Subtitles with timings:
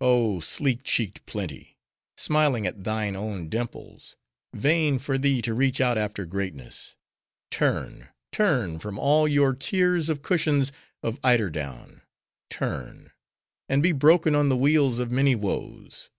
[0.00, 1.76] Oh, sleek cheeked Plenty!
[2.16, 6.94] smiling at thine own dimples;—vain for thee to reach out after greatness.
[7.50, 8.08] Turn!
[8.30, 8.78] turn!
[8.78, 10.70] from all your tiers of cushions
[11.02, 13.10] of eider down—turn!
[13.68, 16.10] and be broken on the wheels of many woes.